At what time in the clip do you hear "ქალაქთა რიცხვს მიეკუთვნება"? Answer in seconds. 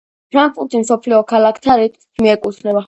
1.35-2.79